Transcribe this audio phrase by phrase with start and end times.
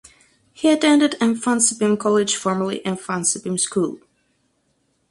[0.51, 3.99] He attended Mfantsipim College formerly Mfantsipim School.